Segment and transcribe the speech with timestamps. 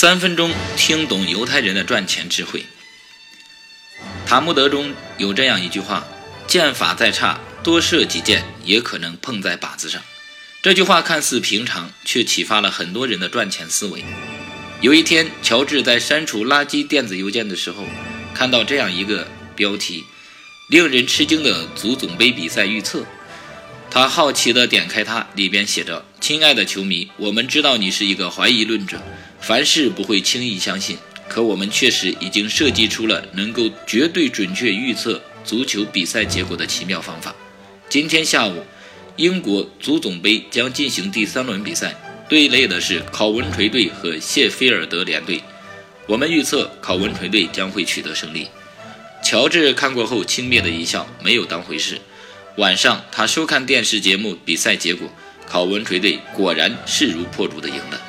[0.00, 2.66] 三分钟听懂犹太人的赚钱智慧。
[4.24, 6.06] 塔木德中有这样一句话
[6.46, 10.00] ：“剑法再差，多射几箭也可能碰在靶子上。”
[10.62, 14.04] 这句话看似平常，却启发了很多人的赚钱思维。
[14.80, 17.84] 有一天，乔治在删除垃圾电子邮件的时候，
[18.32, 19.26] 看到这样一个
[19.56, 20.04] 标题，
[20.68, 23.04] 令人吃惊的足总杯比赛预测。
[23.90, 29.00] 他好奇地点开它，里边写着：“亲爱的球迷，我们知道你是一个怀疑论者，
[29.40, 30.98] 凡事不会轻易相信。
[31.26, 37.34] 可我们确实已经设计出了能够绝对准确预测足球比赛结果的奇妙方法。
[37.88, 38.64] 今天下午，
[39.16, 41.94] 英国足总杯将进行第三轮比赛，
[42.28, 45.42] 对垒的是考文垂队和谢菲尔德联队。
[46.06, 48.48] 我们预测考文垂队将会取得胜利。”
[49.24, 52.00] 乔治看过后轻蔑的一笑，没有当回事。
[52.58, 55.08] 晚上，他收看电视节目，比赛结果，
[55.46, 58.02] 考文垂队果然势如破竹的赢了。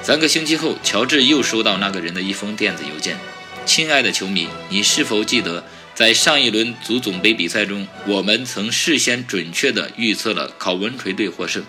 [0.00, 3.18] 三个星期后，乔治又收到那个人的一封电子邮件
[3.66, 5.62] ：“亲爱的球迷，你是否记得
[5.94, 11.62] 在上一轮足总杯比赛中，我们曾事先准确地预测了考文垂队获胜？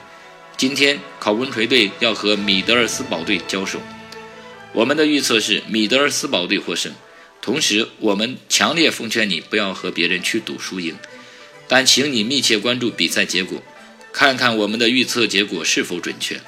[0.56, 3.82] 今天，考文垂队要和米德尔斯堡队交手，
[4.72, 6.94] 我们的预测是米德尔斯堡队获胜。
[7.42, 10.96] 同时，我们强烈奉劝你不要和别人去赌输赢。”
[11.68, 13.62] 但请你密切关注比赛结果，
[14.12, 16.40] 看看我们的预测结果是否准确。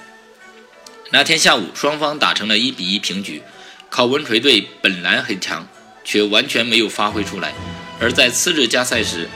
[1.12, 3.42] 那天下午，双方打成了一比一平局。
[3.90, 5.68] 考文垂队本来很强，
[6.04, 7.52] 却完全没有发挥出来；
[8.00, 9.30] 而在次日加赛时，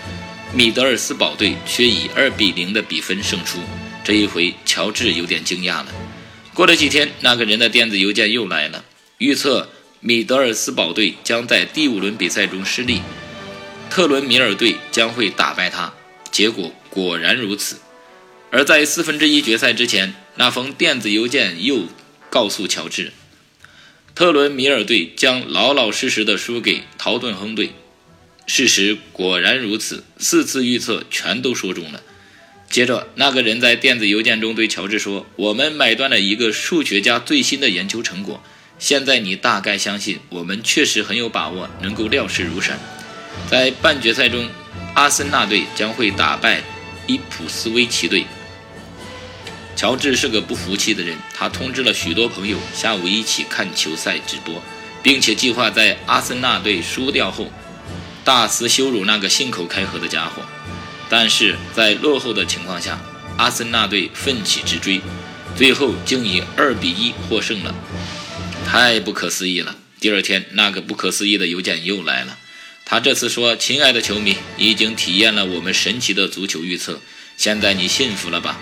[0.54, 3.60] 米德尔斯堡队却以二比零的比分胜出。
[4.04, 5.88] 这一回，乔治有点惊讶了。
[6.54, 8.84] 过了几天，那个人的电子邮件又来了，
[9.20, 9.70] 预测
[10.02, 13.02] 米德尔斯堡队将在第五轮比赛中失利。
[13.90, 15.94] 特伦米尔队将会打败他，
[16.32, 17.78] 结果果然如此。
[18.52, 21.86] 而在四分之一决赛之前，那封电子邮件又
[22.30, 23.12] 告诉乔治，
[24.16, 27.72] 特伦米尔队将老老实实的输给陶顿亨队。
[28.45, 32.02] 事实果然如此，四次预测全都说中了。
[32.70, 38.44] 接着，那个人在电子邮件中对乔治说：“我们买断了一个数学家最新的研究成果，
[38.77, 42.77] 现在你大概相信我们确实很有把握能够料事如神。”
[43.48, 44.50] 在半决赛中，
[44.95, 46.61] 阿森纳队将会打败
[47.05, 48.26] 伊普斯维奇队。
[49.76, 54.61] 乔治是个不服气的人，他通知了许多朋友下午一起看球赛直播，
[55.02, 57.52] 并且计划在阿森纳队输掉后，
[58.26, 60.42] 大肆羞辱那个信口开河的家伙。
[61.10, 63.00] 但是在落后的情况下，
[63.38, 65.02] 阿森纳队奋起直追，
[65.56, 67.73] 最后竟以二比一获胜了。
[68.66, 69.76] 太不可思议了！
[70.00, 72.38] 第二天，那个不可思议的邮件又来了。
[72.92, 77.00] 他这次说：“亲爱的球迷，你已经体验了我们神奇的足球预测，
[77.38, 78.60] 现在你幸福了吧？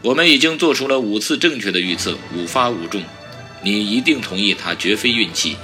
[0.00, 3.04] 我们已经做出了五次正确的预测，五发五中。
[3.62, 5.58] 你一定同意，它绝非运气，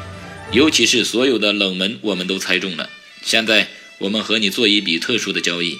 [0.52, 2.90] 尤其是所有的冷门我们都猜中了。
[3.22, 5.78] 现在我们和你做一笔特殊的交易，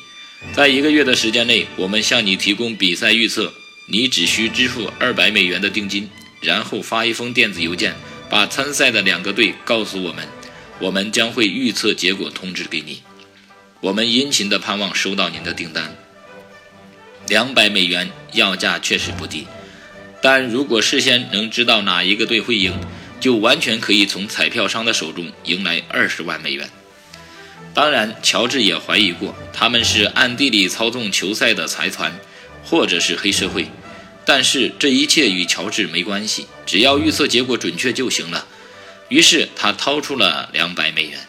[0.55, 3.53] 在一个月的时间内，我们向你提供比赛预测，
[3.85, 6.09] 你只需支付二百美元的定金，
[6.41, 7.95] 然后发一封电子邮件，
[8.31, 10.27] 把参赛的两个队告诉我们。”
[10.81, 13.03] 我们将会预测结果通知给你。
[13.81, 15.97] 我们殷勤地盼望收到您的订单。
[17.29, 19.47] 两百美元要价确实不低，
[20.21, 22.79] 但如果事先能知道哪一个队会赢，
[23.21, 26.69] 就完全可以从彩票商的手中迎来二十万美元。
[27.73, 32.19] 当然，乔治也怀疑过他们是暗地里操纵球赛的财团，
[32.63, 33.67] 或者是黑社会。
[34.27, 38.47] 但是这一切与乔治没关系，只要预测结果准确就行了。
[39.09, 41.21] 于是他掏出了两百美元。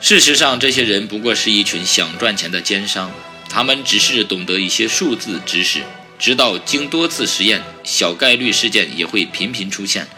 [0.00, 3.12] 事实上，这些人不过是一群想赚钱的奸商，
[3.48, 5.82] 他们只是懂得一些数字知识，
[6.18, 10.08] 直到经多次实验，小概率事件也会频频出现。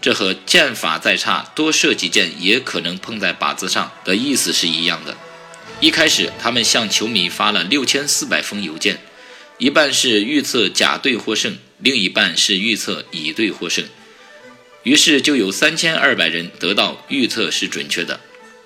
[0.00, 5.16] 这和箭法再差，多射几箭也可能碰在靶子上的意思是一样的。
[5.80, 8.98] 一开始，他们向球迷发了六千四百封邮件，
[9.58, 13.84] 一半是预测甲队获胜，另一半是预测乙队获胜。
[14.82, 18.20] 于是就有三千二百人得到预测是准确的，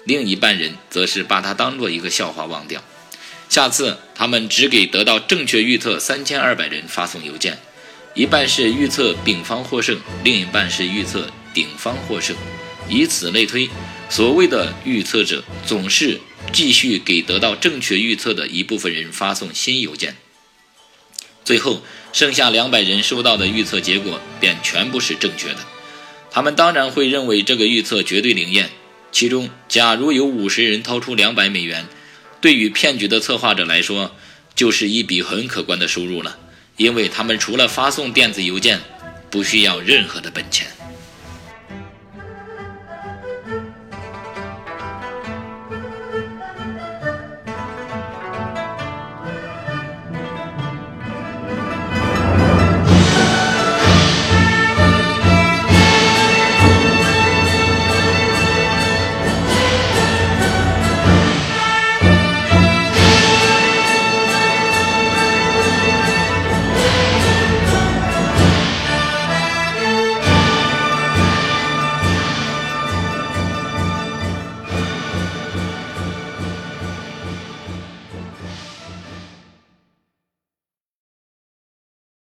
[0.04, 2.82] 另一半人则是把它当做一个笑话忘掉。
[3.48, 7.58] 下次他们只给得到正确预测三千二百人发送邮件，
[8.14, 12.36] 一半是预测丙方获胜，另一半是预测丙方获胜，
[12.88, 13.68] 以此类推。
[14.08, 16.20] 所谓的预测者总是
[16.52, 20.16] 继续给得到正确预测的一部分人发送新邮件，
[21.44, 21.82] 最后
[22.12, 25.58] 剩下两百人收到的预测结果便全部是正确的。
[26.34, 28.68] 他们当然会认为这个预测绝对灵验。
[29.12, 31.86] 其中，假如有五十人掏出两百美元，
[32.40, 34.10] 对于骗局的策划者来说，
[34.52, 36.36] 就是一笔很可观的收入了，
[36.76, 38.80] 因为他们除了发送电子邮件，
[39.30, 40.66] 不需要任何的本钱。